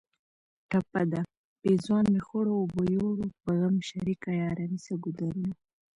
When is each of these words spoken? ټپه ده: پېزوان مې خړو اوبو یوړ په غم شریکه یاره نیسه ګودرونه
ټپه 0.69 1.01
ده: 1.11 1.21
پېزوان 1.61 2.05
مې 2.13 2.21
خړو 2.27 2.53
اوبو 2.61 2.81
یوړ 2.95 3.17
په 3.43 3.51
غم 3.59 3.75
شریکه 3.89 4.29
یاره 4.41 4.65
نیسه 4.71 4.93
ګودرونه 5.03 5.51